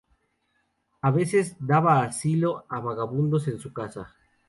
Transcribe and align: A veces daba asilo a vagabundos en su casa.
A 1.03 1.11
veces 1.11 1.55
daba 1.59 2.01
asilo 2.01 2.65
a 2.69 2.79
vagabundos 2.79 3.47
en 3.47 3.59
su 3.59 3.71
casa. 3.71 4.15